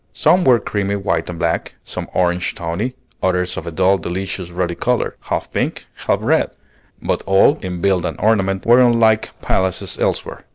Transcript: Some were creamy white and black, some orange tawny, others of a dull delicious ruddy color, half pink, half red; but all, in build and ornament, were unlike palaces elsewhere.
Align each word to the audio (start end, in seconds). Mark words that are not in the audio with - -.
Some 0.13 0.43
were 0.43 0.59
creamy 0.59 0.95
white 0.95 1.29
and 1.29 1.37
black, 1.37 1.75
some 1.83 2.07
orange 2.11 2.55
tawny, 2.55 2.95
others 3.21 3.55
of 3.55 3.67
a 3.67 3.71
dull 3.71 3.99
delicious 3.99 4.49
ruddy 4.49 4.73
color, 4.73 5.15
half 5.29 5.51
pink, 5.51 5.85
half 6.07 6.23
red; 6.23 6.49
but 7.03 7.21
all, 7.27 7.59
in 7.61 7.81
build 7.81 8.03
and 8.03 8.19
ornament, 8.19 8.65
were 8.65 8.81
unlike 8.81 9.29
palaces 9.43 9.99
elsewhere. 9.99 10.47